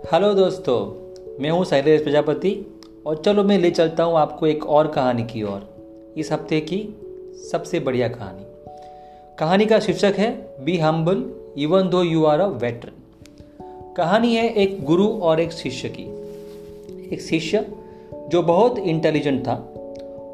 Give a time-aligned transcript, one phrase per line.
[0.00, 2.50] Hello दोस्तों, मैं हूँ शैलेश प्रजापति
[3.06, 6.78] और चलो मैं ले चलता हूँ आपको एक और कहानी की ओर। इस हफ़्ते की
[7.50, 8.44] सबसे बढ़िया कहानी।
[9.38, 10.30] कहानी का शीर्षक है
[10.64, 11.24] be humble
[11.58, 16.08] even though you are a veteran कहानी है एक गुरु और एक शिष्य की
[17.14, 17.66] एक शिष्य
[18.28, 19.54] जो बहुत इंटेलिजेंट था,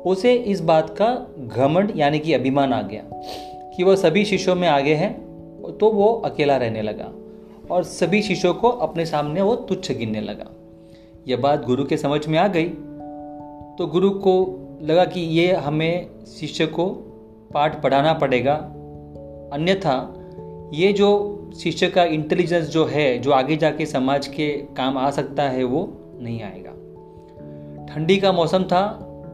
[0.06, 3.02] उसे इस बात का घमंड यानी कि अभिमान आ गया
[3.76, 5.12] कि वह सभी शिष्यों में आगे है
[5.72, 7.12] तो वो अकेला रहने लगा।
[7.70, 10.50] और सभी शिष्यों को अपने सामने वो तुच्छ गिनने लगा।
[11.28, 12.68] यह बात गुरु के समझ में आ गई।
[13.78, 14.34] तो गुरु को
[14.82, 16.86] लगा कि ये हमें शिष्य को
[17.54, 18.54] पाठ पढ़ाना पड़ेगा।
[19.52, 19.96] अन्यथा,
[20.74, 21.08] ये जो
[21.58, 25.88] शिष्य का इंटेलिजेंस जो है, जो आगे जाके समाज के काम आ सकता है, वो
[26.20, 26.72] नहीं आएगा।
[27.86, 28.86] ठंडी का मौसम था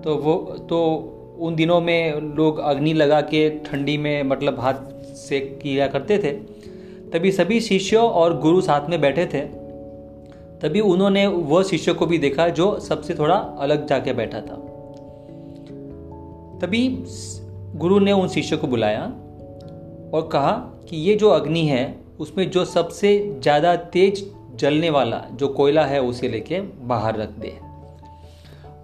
[0.05, 0.35] तो वो
[0.71, 0.79] तो
[1.39, 4.75] उन दिनों में लोग अग्नि लगा के ठंडी में मतलब हाथ
[5.15, 6.62] सेक किया करते थे।
[7.13, 9.41] तभी सभी शिष्यों और गुरु साथ में बैठे थे।
[10.61, 14.57] तभी उन्होंने वह शिष्य को भी देखा जो सबसे थोड़ा अलग जाके बैठा था।
[16.59, 16.89] तभी
[17.77, 19.03] गुरु ने उन शिष्य को बुलाया
[20.15, 20.53] और कहा
[20.89, 21.85] कि ये जो अग्नि है,
[22.21, 24.25] उसमें जो सबसे ज़्यादा तेज
[24.55, 27.53] जलने वाला जो कोयला है, उसे लेके बाहर रख दे।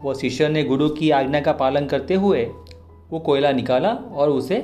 [0.04, 2.44] वह शिष्य ने गुरु की आज्ञा का पालन करते हुए
[3.10, 4.56] वो कोयला निकाला और उसे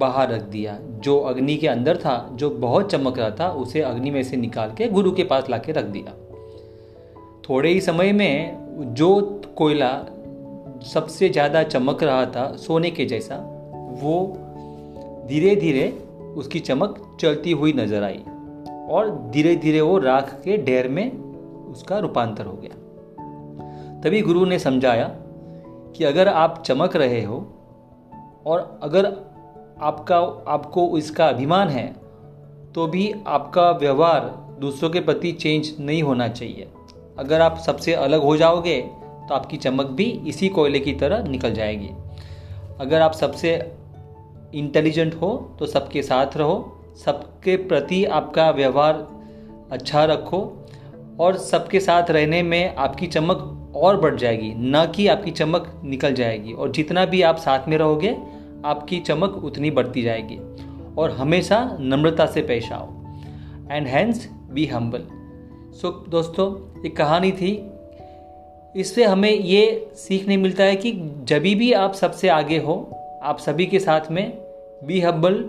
[0.00, 4.10] बाहर रख दिया। जो अग्नि के अंदर था, जो बहुत चमक रहा था, उसे अग्नि
[4.10, 6.14] में से निकाल के गुरु के पास लाके रख दिया।
[7.48, 9.20] थोड़े ही समय में जो
[9.56, 9.92] कोयला
[10.86, 13.36] सबसे ज़्यादा चमक रहा था, सोने के जैसा,
[14.02, 14.36] वो
[15.28, 15.88] धीरे धीरे
[16.36, 18.22] उसकी चमक चलती हुई नज़र आई
[18.88, 21.10] और धीरे धीरे वो राख के ढेर में
[21.70, 22.76] उसका रूपांतर हो गया।
[24.00, 25.08] तभी गुरु ने समझाया
[25.96, 27.36] कि अगर आप चमक रहे हो
[28.46, 29.06] और अगर
[29.80, 31.86] आपका, आपको इसका अभिमान है
[32.74, 34.20] तो भी आपका व्यवहार
[34.60, 36.68] दूसरों के प्रति चेंज नहीं होना चाहिए।
[37.18, 41.52] अगर आप सबसे अलग हो जाओगे तो आपकी चमक भी इसी कोयले की तरह निकल
[41.54, 41.90] जाएगी।
[42.80, 43.54] अगर आप सबसे
[44.54, 49.06] इंटेलिजेंट हो तो सबके साथ रहो, सबके प्रति आपका व्यवहार
[49.72, 50.40] अच्छा रखो,
[51.20, 56.14] और सबके साथ रहने में आपकी चमक और बढ़ जाएगी, न कि आपकी चमक निकल
[56.14, 58.16] जाएगी। और जितना भी आप साथ में रहोगे
[58.64, 60.38] आपकी चमक उतनी बढ़ती जाएगी
[60.98, 62.88] और हमेशा नम्रता से पेश आओ।
[63.70, 65.06] And hence be humble
[65.80, 66.46] so दोस्तों,
[66.86, 67.52] एक कहानी थी।
[68.80, 70.92] इससे हमें ये सीखने मिलता है कि
[71.24, 74.38] जब भी आप सबसे आगे हो, आप सभी के साथ में
[74.84, 75.44] बी हम्बल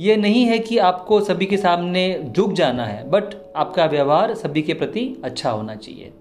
[0.00, 3.24] ये नहीं है कि आपको सभी के सामने झुक जाना है बट
[3.56, 6.12] आपका व्यवहार सभी के प्रति अच्छा होना चाहिए।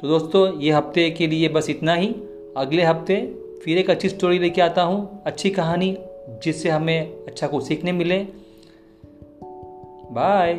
[0.00, 2.14] तो दोस्तों, ये हफ़्ते के लिए बस इतना ही।
[2.56, 3.16] अगले हफ़्ते
[3.64, 5.96] फिर एक अच्छी स्टोरी लेके आता हूँ, अच्छी कहानी,
[6.28, 8.26] जिससे हमें अच्छा कुछ सीखने मिले।
[10.10, 10.54] बाय